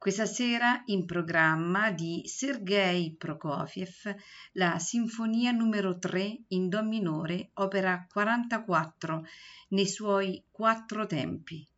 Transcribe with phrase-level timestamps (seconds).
[0.00, 4.16] Questa sera in programma di Sergei Prokofiev
[4.52, 9.26] la Sinfonia numero 3 in Do minore, opera 44,
[9.68, 11.68] nei suoi quattro tempi.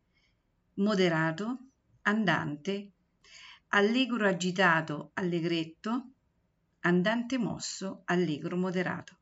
[0.75, 1.65] Moderato,
[2.03, 2.91] andante,
[3.67, 6.11] allegro agitato, allegretto,
[6.79, 9.17] andante mosso, allegro moderato.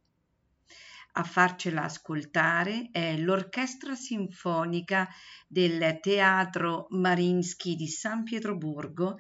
[1.13, 5.09] A farcela ascoltare è l'Orchestra Sinfonica
[5.47, 9.17] del Teatro Mariinsky di San Pietroburgo,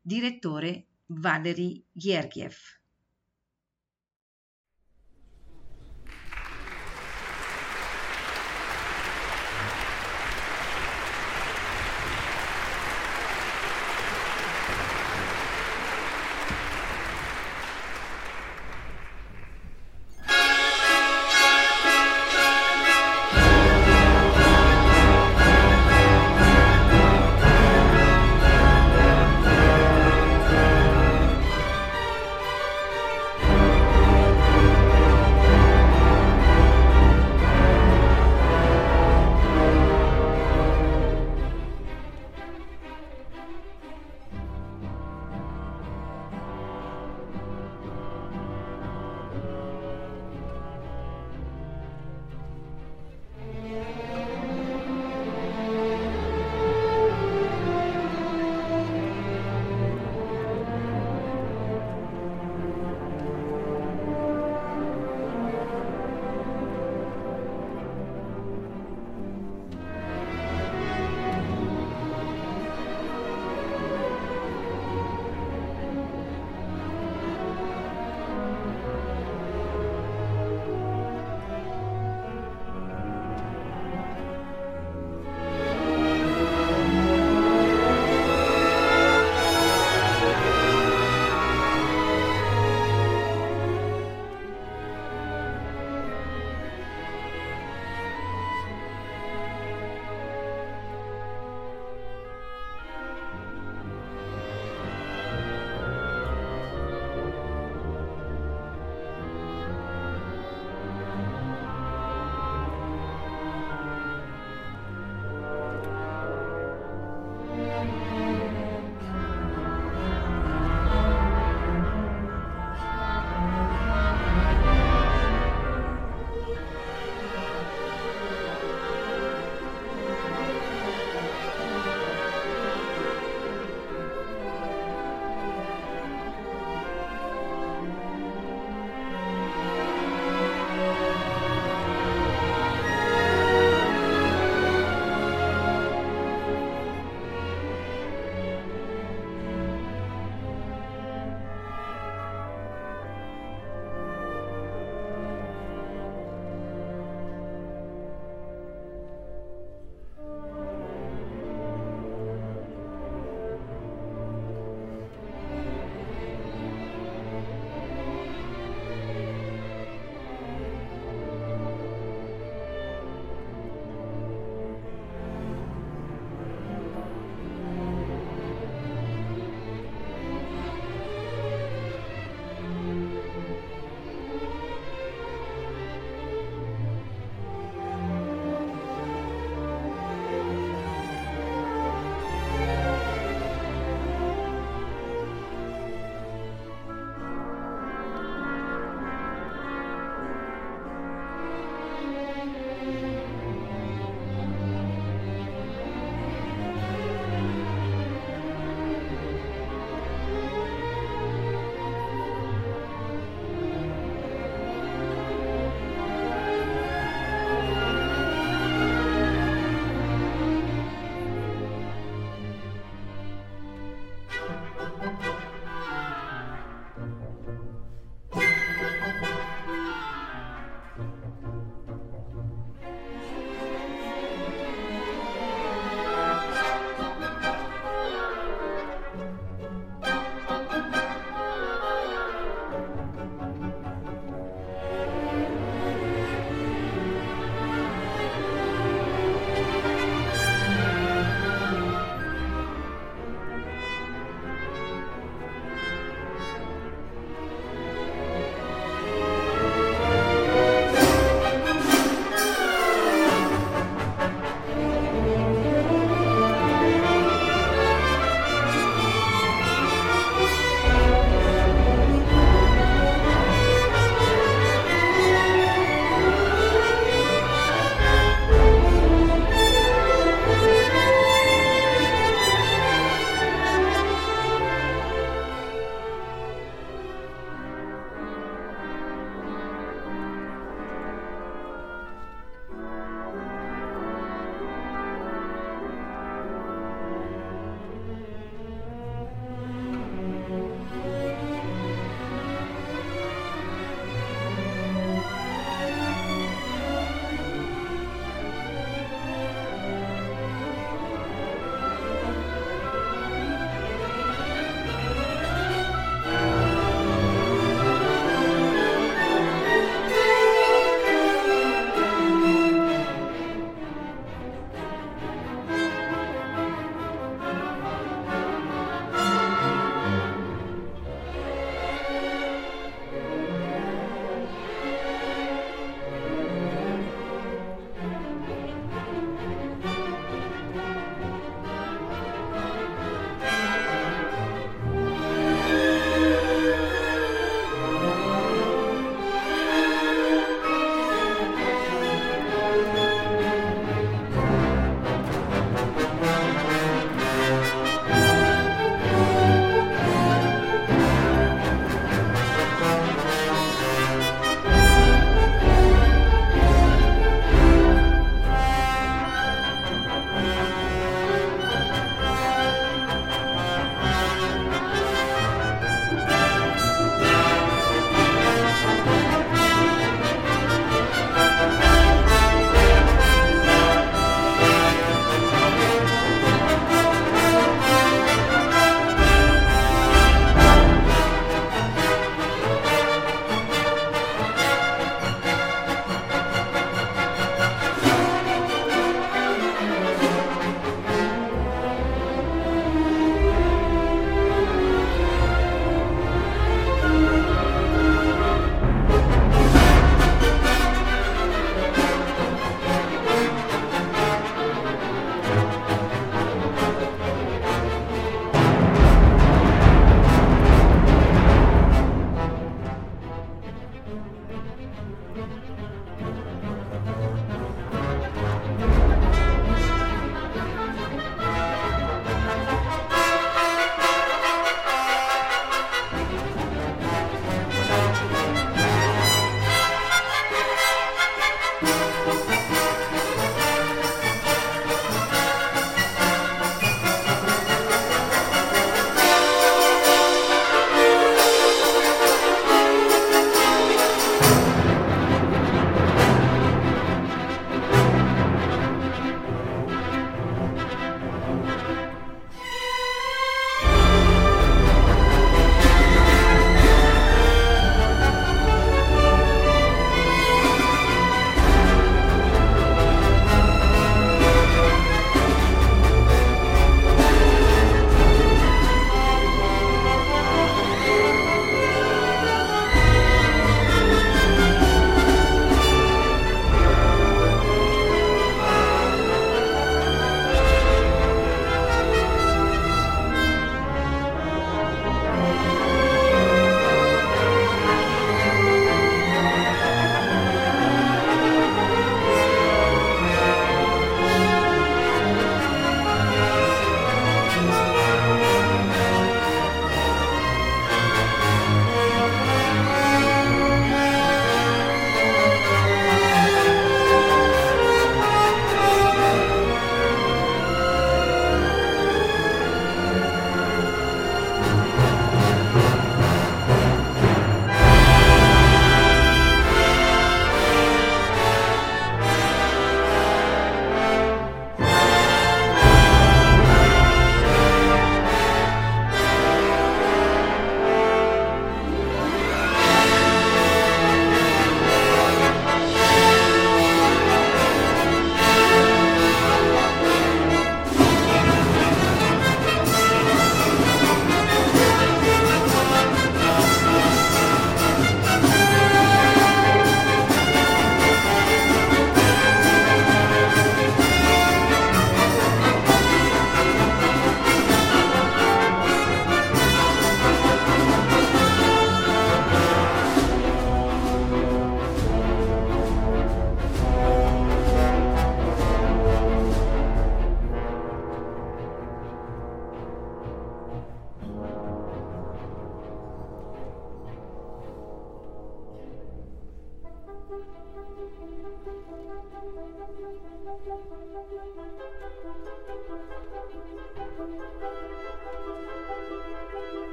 [0.00, 2.79] direttore Valery Gergiev.